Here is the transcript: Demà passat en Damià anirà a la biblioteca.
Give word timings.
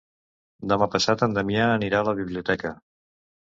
Demà 0.73 0.87
passat 0.95 1.25
en 1.27 1.37
Damià 1.37 1.69
anirà 1.75 2.01
a 2.01 2.09
la 2.11 2.17
biblioteca. 2.23 2.75